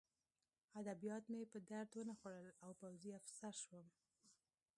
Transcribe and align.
ادبیات 0.79 1.23
مې 1.31 1.41
په 1.51 1.57
درد 1.69 1.89
ونه 1.95 2.13
خوړل 2.19 2.47
او 2.63 2.69
پوځي 2.81 3.11
افسر 3.19 3.53
شوم 3.63 3.87